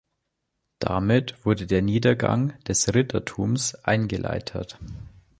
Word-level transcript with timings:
Damit 0.79 1.45
wurde 1.45 1.67
der 1.67 1.83
Niedergang 1.83 2.57
des 2.63 2.91
Rittertums 2.95 3.75
eingeleitet. 3.85 4.79